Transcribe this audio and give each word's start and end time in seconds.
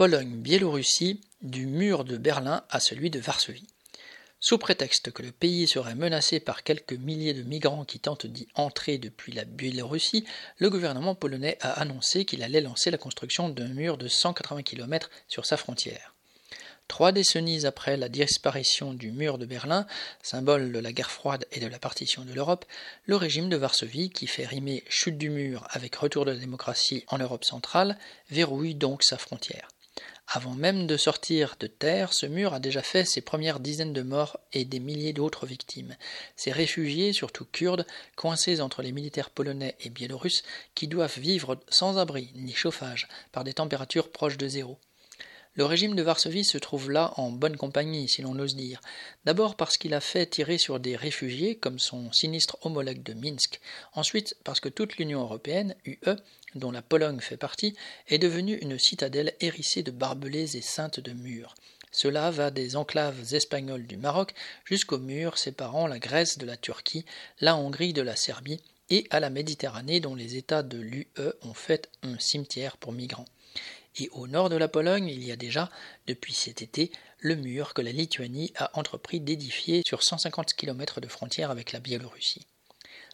Pologne-Biélorussie 0.00 1.20
du 1.42 1.66
mur 1.66 2.04
de 2.04 2.16
Berlin 2.16 2.64
à 2.70 2.80
celui 2.80 3.10
de 3.10 3.20
Varsovie. 3.20 3.66
Sous 4.40 4.56
prétexte 4.56 5.10
que 5.10 5.22
le 5.22 5.30
pays 5.30 5.68
serait 5.68 5.94
menacé 5.94 6.40
par 6.40 6.62
quelques 6.62 6.94
milliers 6.94 7.34
de 7.34 7.42
migrants 7.42 7.84
qui 7.84 8.00
tentent 8.00 8.24
d'y 8.24 8.48
entrer 8.54 8.96
depuis 8.96 9.30
la 9.30 9.44
Biélorussie, 9.44 10.24
le 10.56 10.70
gouvernement 10.70 11.14
polonais 11.14 11.58
a 11.60 11.72
annoncé 11.72 12.24
qu'il 12.24 12.42
allait 12.42 12.62
lancer 12.62 12.90
la 12.90 12.96
construction 12.96 13.50
d'un 13.50 13.68
mur 13.68 13.98
de 13.98 14.08
180 14.08 14.62
km 14.62 15.10
sur 15.28 15.44
sa 15.44 15.58
frontière. 15.58 16.14
Trois 16.88 17.12
décennies 17.12 17.66
après 17.66 17.98
la 17.98 18.08
disparition 18.08 18.94
du 18.94 19.12
mur 19.12 19.36
de 19.36 19.44
Berlin, 19.44 19.86
symbole 20.22 20.72
de 20.72 20.78
la 20.78 20.94
guerre 20.94 21.10
froide 21.10 21.44
et 21.52 21.60
de 21.60 21.66
la 21.66 21.78
partition 21.78 22.24
de 22.24 22.32
l'Europe, 22.32 22.64
le 23.04 23.16
régime 23.16 23.50
de 23.50 23.56
Varsovie, 23.56 24.08
qui 24.08 24.26
fait 24.26 24.46
rimer 24.46 24.82
chute 24.88 25.18
du 25.18 25.28
mur 25.28 25.68
avec 25.68 25.94
retour 25.94 26.24
de 26.24 26.30
la 26.30 26.38
démocratie 26.38 27.04
en 27.08 27.18
Europe 27.18 27.44
centrale, 27.44 27.98
verrouille 28.30 28.74
donc 28.74 29.02
sa 29.02 29.18
frontière. 29.18 29.68
Avant 30.32 30.54
même 30.54 30.86
de 30.86 30.96
sortir 30.96 31.56
de 31.58 31.66
terre, 31.66 32.12
ce 32.12 32.24
mur 32.24 32.54
a 32.54 32.60
déjà 32.60 32.82
fait 32.82 33.04
ses 33.04 33.20
premières 33.20 33.58
dizaines 33.58 33.92
de 33.92 34.02
morts 34.02 34.38
et 34.52 34.64
des 34.64 34.78
milliers 34.78 35.12
d'autres 35.12 35.44
victimes. 35.44 35.96
Ces 36.36 36.52
réfugiés, 36.52 37.12
surtout 37.12 37.44
kurdes, 37.44 37.84
coincés 38.14 38.60
entre 38.60 38.82
les 38.82 38.92
militaires 38.92 39.30
polonais 39.30 39.74
et 39.80 39.90
biélorusses, 39.90 40.44
qui 40.76 40.86
doivent 40.86 41.18
vivre 41.18 41.58
sans 41.68 41.98
abri 41.98 42.30
ni 42.36 42.54
chauffage, 42.54 43.08
par 43.32 43.42
des 43.42 43.54
températures 43.54 44.12
proches 44.12 44.38
de 44.38 44.46
zéro. 44.46 44.78
Le 45.54 45.64
régime 45.64 45.96
de 45.96 46.02
Varsovie 46.02 46.44
se 46.44 46.58
trouve 46.58 46.92
là 46.92 47.12
en 47.16 47.32
bonne 47.32 47.56
compagnie, 47.56 48.08
si 48.08 48.22
l'on 48.22 48.38
ose 48.38 48.54
dire. 48.54 48.80
D'abord 49.24 49.56
parce 49.56 49.76
qu'il 49.76 49.94
a 49.94 50.00
fait 50.00 50.26
tirer 50.26 50.58
sur 50.58 50.78
des 50.78 50.94
réfugiés, 50.94 51.56
comme 51.56 51.80
son 51.80 52.12
sinistre 52.12 52.56
homologue 52.62 53.02
de 53.02 53.14
Minsk. 53.14 53.60
Ensuite 53.94 54.36
parce 54.44 54.60
que 54.60 54.68
toute 54.68 54.96
l'Union 54.96 55.22
européenne, 55.22 55.74
UE, 55.84 56.16
dont 56.54 56.70
la 56.70 56.82
Pologne 56.82 57.18
fait 57.18 57.36
partie, 57.36 57.74
est 58.06 58.18
devenue 58.18 58.58
une 58.58 58.78
citadelle 58.78 59.34
hérissée 59.40 59.82
de 59.82 59.90
barbelés 59.90 60.56
et 60.56 60.62
ceintes 60.62 61.00
de 61.00 61.12
murs. 61.12 61.56
Cela 61.90 62.30
va 62.30 62.52
des 62.52 62.76
enclaves 62.76 63.34
espagnoles 63.34 63.88
du 63.88 63.96
Maroc 63.96 64.34
jusqu'aux 64.64 64.98
murs 64.98 65.36
séparant 65.36 65.88
la 65.88 65.98
Grèce 65.98 66.38
de 66.38 66.46
la 66.46 66.56
Turquie, 66.56 67.04
la 67.40 67.56
Hongrie 67.56 67.92
de 67.92 68.02
la 68.02 68.14
Serbie 68.14 68.60
et 68.88 69.08
à 69.10 69.18
la 69.18 69.30
Méditerranée 69.30 69.98
dont 69.98 70.14
les 70.14 70.36
États 70.36 70.62
de 70.62 70.78
l'UE 70.78 71.08
ont 71.42 71.54
fait 71.54 71.90
un 72.04 72.18
cimetière 72.20 72.76
pour 72.76 72.92
migrants. 72.92 73.26
Et 73.96 74.08
au 74.12 74.26
nord 74.26 74.48
de 74.48 74.56
la 74.56 74.68
Pologne, 74.68 75.06
il 75.06 75.24
y 75.24 75.32
a 75.32 75.36
déjà, 75.36 75.70
depuis 76.06 76.34
cet 76.34 76.62
été, 76.62 76.92
le 77.18 77.34
mur 77.34 77.74
que 77.74 77.82
la 77.82 77.92
Lituanie 77.92 78.52
a 78.56 78.78
entrepris 78.78 79.20
d'édifier 79.20 79.82
sur 79.86 80.02
150 80.02 80.54
km 80.54 81.00
de 81.00 81.08
frontière 81.08 81.50
avec 81.50 81.72
la 81.72 81.80
Biélorussie. 81.80 82.46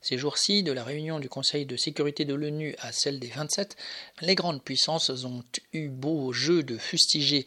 Ces 0.00 0.18
jours-ci, 0.18 0.64
de 0.64 0.72
la 0.72 0.82
réunion 0.82 1.20
du 1.20 1.28
Conseil 1.28 1.64
de 1.64 1.76
sécurité 1.76 2.24
de 2.24 2.34
l'ONU 2.34 2.74
à 2.80 2.90
celle 2.90 3.20
des 3.20 3.28
27, 3.28 3.76
les 4.20 4.34
grandes 4.34 4.62
puissances 4.62 5.10
ont 5.24 5.44
eu 5.72 5.88
beau 5.88 6.32
jeu 6.32 6.64
de 6.64 6.76
fustiger 6.76 7.46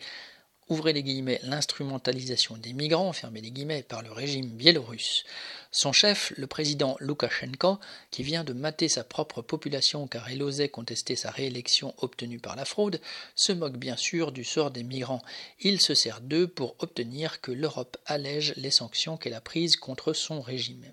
ouvrez 0.69 0.94
les 0.94 1.03
guillemets, 1.03 1.39
l'instrumentalisation 1.44 2.58
des 2.58 2.73
migrants, 2.73 3.13
fermez 3.13 3.41
les 3.41 3.52
guillemets, 3.52 3.83
par 3.83 4.02
le 4.02 4.11
régime 4.11 4.49
biélorusse. 4.49 5.23
Son 5.71 5.91
chef, 5.91 6.33
le 6.38 6.47
président 6.47 6.95
Loukachenko, 6.99 7.80
qui 8.09 8.23
vient 8.23 8.44
de 8.44 8.53
mater 8.53 8.88
sa 8.88 9.03
propre 9.03 9.41
population 9.41 10.08
car 10.08 10.30
elle 10.30 10.41
osait 10.41 10.69
contester 10.69 11.16
sa 11.16 11.31
réélection 11.31 11.93
obtenue 11.97 12.39
par 12.39 12.55
la 12.55 12.66
fraude, 12.66 13.02
se 13.36 13.52
moque 13.52 13.77
bien 13.77 13.97
sûr 13.97 14.31
du 14.31 14.43
sort 14.43 14.71
des 14.71 14.83
migrants. 14.83 15.21
Il 15.59 15.81
se 15.81 15.93
sert 15.93 16.21
d'eux 16.21 16.47
pour 16.47 16.75
obtenir 16.80 17.41
que 17.41 17.52
l'Europe 17.52 17.97
allège 18.05 18.53
les 18.55 18.71
sanctions 18.71 19.17
qu'elle 19.17 19.33
a 19.33 19.41
prises 19.41 19.77
contre 19.77 20.13
son 20.13 20.41
régime 20.41 20.86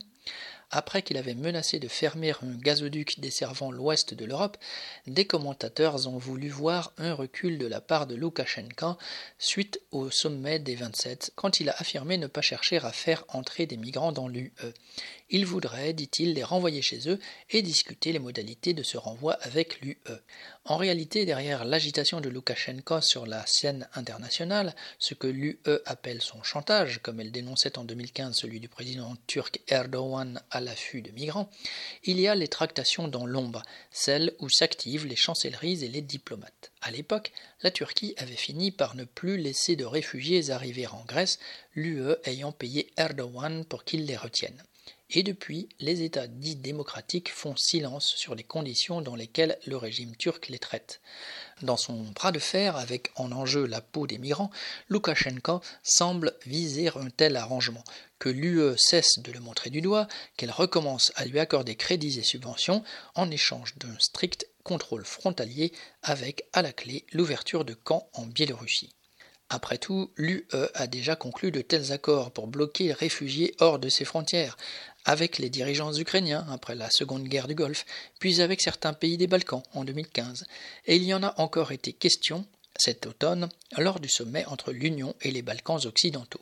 après 0.72 1.02
qu'il 1.02 1.16
avait 1.18 1.34
menacé 1.34 1.78
de 1.78 1.86
fermer 1.86 2.32
un 2.42 2.56
gazoduc 2.56 3.20
desservant 3.20 3.70
l'ouest 3.70 4.14
de 4.14 4.24
l'Europe, 4.24 4.56
des 5.06 5.26
commentateurs 5.26 6.08
ont 6.08 6.18
voulu 6.18 6.48
voir 6.48 6.92
un 6.98 7.14
recul 7.14 7.58
de 7.58 7.66
la 7.66 7.80
part 7.80 8.06
de 8.06 8.14
Loukachenko 8.14 8.96
suite 9.38 9.80
au 9.90 10.10
sommet 10.10 10.58
des 10.58 10.74
27, 10.74 11.32
quand 11.36 11.60
il 11.60 11.68
a 11.68 11.76
affirmé 11.78 12.16
ne 12.16 12.26
pas 12.26 12.40
chercher 12.40 12.78
à 12.78 12.90
faire 12.90 13.24
entrer 13.28 13.66
des 13.66 13.76
migrants 13.76 14.12
dans 14.12 14.28
l'UE. 14.28 14.52
Il 15.34 15.46
voudrait, 15.46 15.94
dit-il, 15.94 16.34
les 16.34 16.44
renvoyer 16.44 16.82
chez 16.82 17.08
eux 17.08 17.18
et 17.48 17.62
discuter 17.62 18.12
les 18.12 18.18
modalités 18.18 18.74
de 18.74 18.82
ce 18.82 18.98
renvoi 18.98 19.32
avec 19.40 19.80
l'UE. 19.80 19.96
En 20.66 20.76
réalité, 20.76 21.24
derrière 21.24 21.64
l'agitation 21.64 22.20
de 22.20 22.28
Loukachenko 22.28 23.00
sur 23.00 23.24
la 23.24 23.42
scène 23.46 23.88
internationale, 23.94 24.74
ce 24.98 25.14
que 25.14 25.26
l'UE 25.26 25.58
appelle 25.86 26.20
son 26.20 26.42
chantage, 26.42 27.00
comme 27.02 27.18
elle 27.18 27.32
dénonçait 27.32 27.78
en 27.78 27.84
2015 27.84 28.36
celui 28.36 28.60
du 28.60 28.68
président 28.68 29.16
turc 29.26 29.60
Erdogan 29.68 30.38
à 30.50 30.60
l'affût 30.60 31.00
de 31.00 31.10
migrants, 31.12 31.48
il 32.04 32.20
y 32.20 32.28
a 32.28 32.34
les 32.34 32.48
tractations 32.48 33.08
dans 33.08 33.24
l'ombre, 33.24 33.62
celles 33.90 34.34
où 34.38 34.50
s'activent 34.50 35.06
les 35.06 35.16
chancelleries 35.16 35.82
et 35.82 35.88
les 35.88 36.02
diplomates. 36.02 36.72
À 36.82 36.90
l'époque, 36.90 37.32
la 37.62 37.70
Turquie 37.70 38.14
avait 38.18 38.36
fini 38.36 38.70
par 38.70 38.96
ne 38.96 39.04
plus 39.04 39.38
laisser 39.38 39.76
de 39.76 39.86
réfugiés 39.86 40.50
arriver 40.50 40.86
en 40.86 41.02
Grèce, 41.06 41.38
l'UE 41.74 42.16
ayant 42.24 42.52
payé 42.52 42.92
Erdogan 42.98 43.64
pour 43.64 43.84
qu'il 43.84 44.04
les 44.04 44.18
retienne 44.18 44.62
et 45.14 45.22
depuis, 45.22 45.68
les 45.78 46.02
États 46.02 46.26
dits 46.26 46.56
démocratiques 46.56 47.30
font 47.30 47.54
silence 47.54 48.14
sur 48.16 48.34
les 48.34 48.42
conditions 48.42 49.02
dans 49.02 49.14
lesquelles 49.14 49.58
le 49.66 49.76
régime 49.76 50.16
turc 50.16 50.48
les 50.48 50.58
traite. 50.58 51.02
Dans 51.60 51.76
son 51.76 52.02
bras 52.12 52.32
de 52.32 52.38
fer, 52.38 52.76
avec 52.76 53.10
en 53.16 53.30
enjeu 53.30 53.66
la 53.66 53.82
peau 53.82 54.06
des 54.06 54.16
migrants, 54.16 54.50
Loukachenko 54.88 55.60
semble 55.82 56.34
viser 56.46 56.88
un 56.88 57.10
tel 57.10 57.36
arrangement, 57.36 57.84
que 58.18 58.30
l'UE 58.30 58.74
cesse 58.78 59.18
de 59.18 59.32
le 59.32 59.40
montrer 59.40 59.68
du 59.68 59.82
doigt, 59.82 60.08
qu'elle 60.38 60.50
recommence 60.50 61.12
à 61.16 61.26
lui 61.26 61.38
accorder 61.38 61.76
crédits 61.76 62.18
et 62.18 62.22
subventions 62.22 62.82
en 63.14 63.30
échange 63.30 63.76
d'un 63.76 63.98
strict 63.98 64.46
contrôle 64.64 65.04
frontalier 65.04 65.72
avec, 66.02 66.46
à 66.54 66.62
la 66.62 66.72
clé, 66.72 67.04
l'ouverture 67.12 67.66
de 67.66 67.74
camps 67.74 68.08
en 68.14 68.24
Biélorussie. 68.24 68.94
Après 69.54 69.76
tout, 69.76 70.10
l'UE 70.16 70.46
a 70.72 70.86
déjà 70.86 71.14
conclu 71.14 71.50
de 71.50 71.60
tels 71.60 71.92
accords 71.92 72.30
pour 72.30 72.46
bloquer 72.46 72.84
les 72.84 72.92
réfugiés 72.94 73.54
hors 73.60 73.78
de 73.78 73.90
ses 73.90 74.06
frontières, 74.06 74.56
avec 75.04 75.36
les 75.36 75.50
dirigeants 75.50 75.92
ukrainiens 75.92 76.46
après 76.50 76.74
la 76.74 76.88
Seconde 76.88 77.24
Guerre 77.24 77.48
du 77.48 77.54
Golfe, 77.54 77.84
puis 78.18 78.40
avec 78.40 78.62
certains 78.62 78.94
pays 78.94 79.18
des 79.18 79.26
Balkans 79.26 79.62
en 79.74 79.84
2015, 79.84 80.46
et 80.86 80.96
il 80.96 81.04
y 81.04 81.12
en 81.12 81.22
a 81.22 81.38
encore 81.38 81.70
été 81.70 81.92
question 81.92 82.46
cet 82.78 83.06
automne 83.06 83.50
lors 83.76 84.00
du 84.00 84.08
sommet 84.08 84.46
entre 84.46 84.72
l'Union 84.72 85.14
et 85.20 85.30
les 85.30 85.42
Balkans 85.42 85.84
occidentaux. 85.84 86.40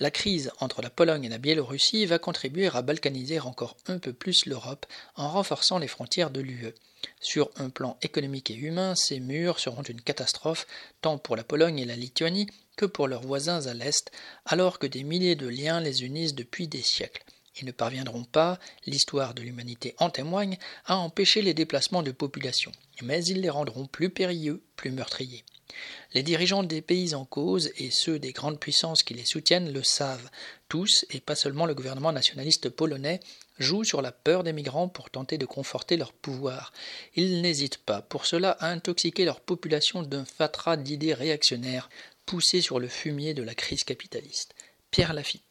La 0.00 0.12
crise 0.12 0.52
entre 0.60 0.80
la 0.80 0.90
Pologne 0.90 1.24
et 1.24 1.28
la 1.28 1.38
Biélorussie 1.38 2.06
va 2.06 2.20
contribuer 2.20 2.68
à 2.72 2.82
balkaniser 2.82 3.40
encore 3.40 3.76
un 3.86 3.98
peu 3.98 4.12
plus 4.12 4.46
l'Europe 4.46 4.86
en 5.16 5.28
renforçant 5.28 5.78
les 5.78 5.88
frontières 5.88 6.30
de 6.30 6.40
l'UE. 6.40 6.72
Sur 7.20 7.50
un 7.56 7.68
plan 7.68 7.98
économique 8.02 8.52
et 8.52 8.54
humain, 8.54 8.94
ces 8.94 9.18
murs 9.18 9.58
seront 9.58 9.82
une 9.82 10.00
catastrophe 10.00 10.68
tant 11.00 11.18
pour 11.18 11.34
la 11.34 11.42
Pologne 11.42 11.80
et 11.80 11.84
la 11.84 11.96
Lituanie 11.96 12.46
que 12.76 12.86
pour 12.86 13.08
leurs 13.08 13.26
voisins 13.26 13.66
à 13.66 13.74
l'Est, 13.74 14.12
alors 14.46 14.78
que 14.78 14.86
des 14.86 15.02
milliers 15.02 15.34
de 15.34 15.48
liens 15.48 15.80
les 15.80 16.04
unissent 16.04 16.36
depuis 16.36 16.68
des 16.68 16.82
siècles. 16.82 17.24
Ils 17.60 17.66
ne 17.66 17.72
parviendront 17.72 18.22
pas, 18.24 18.60
l'histoire 18.86 19.34
de 19.34 19.42
l'humanité 19.42 19.96
en 19.98 20.10
témoigne, 20.10 20.58
à 20.86 20.96
empêcher 20.96 21.42
les 21.42 21.54
déplacements 21.54 22.04
de 22.04 22.12
population, 22.12 22.70
mais 23.02 23.24
ils 23.24 23.40
les 23.40 23.50
rendront 23.50 23.86
plus 23.86 24.10
périlleux, 24.10 24.62
plus 24.76 24.92
meurtriers. 24.92 25.44
Les 26.14 26.22
dirigeants 26.22 26.62
des 26.62 26.80
pays 26.80 27.14
en 27.14 27.24
cause 27.24 27.70
et 27.76 27.90
ceux 27.90 28.18
des 28.18 28.32
grandes 28.32 28.58
puissances 28.58 29.02
qui 29.02 29.14
les 29.14 29.26
soutiennent 29.26 29.72
le 29.72 29.82
savent. 29.82 30.30
Tous, 30.68 31.04
et 31.10 31.20
pas 31.20 31.34
seulement 31.34 31.66
le 31.66 31.74
gouvernement 31.74 32.12
nationaliste 32.12 32.70
polonais, 32.70 33.20
jouent 33.58 33.84
sur 33.84 34.02
la 34.02 34.12
peur 34.12 34.44
des 34.44 34.52
migrants 34.52 34.88
pour 34.88 35.10
tenter 35.10 35.38
de 35.38 35.46
conforter 35.46 35.96
leur 35.96 36.12
pouvoir. 36.12 36.72
Ils 37.14 37.42
n'hésitent 37.42 37.78
pas 37.78 38.02
pour 38.02 38.26
cela 38.26 38.52
à 38.52 38.70
intoxiquer 38.70 39.24
leur 39.24 39.40
population 39.40 40.02
d'un 40.02 40.24
fatras 40.24 40.76
d'idées 40.76 41.14
réactionnaires 41.14 41.90
poussées 42.24 42.60
sur 42.60 42.78
le 42.78 42.88
fumier 42.88 43.34
de 43.34 43.42
la 43.42 43.54
crise 43.54 43.84
capitaliste. 43.84 44.54
Pierre 44.90 45.12
Lafitte. 45.12 45.47